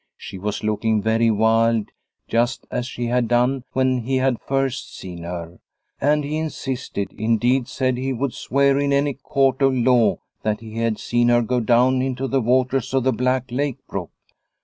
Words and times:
She 0.17 0.39
was 0.39 0.63
looking 0.63 0.99
very 0.99 1.29
wild, 1.29 1.89
just 2.27 2.65
as 2.71 2.87
she 2.87 3.05
had 3.05 3.27
done 3.27 3.65
when 3.73 3.99
he 3.99 4.15
had 4.15 4.41
first 4.41 4.97
seen 4.97 5.21
her, 5.21 5.59
and 5.99 6.23
he 6.23 6.37
insisted 6.37 7.13
indeed 7.13 7.67
said 7.67 7.97
he 7.97 8.09
254 8.09 8.17
Liliecrona's 8.17 8.17
Home 8.17 8.21
would 8.21 8.33
swear 8.33 8.79
in 8.83 8.93
any 8.93 9.13
court 9.13 9.61
of 9.61 9.73
law 9.75 10.17
that 10.41 10.59
he 10.59 10.77
had 10.77 10.97
seen 10.97 11.27
her 11.27 11.43
go 11.43 11.59
down 11.59 12.01
into 12.01 12.27
the 12.27 12.41
waters 12.41 12.95
of 12.95 13.03
the 13.03 13.13
Black 13.13 13.51
Lake 13.51 13.77
brook. 13.87 14.09